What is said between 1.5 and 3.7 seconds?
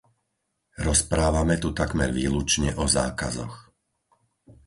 tu takmer výlučne o zákazoch.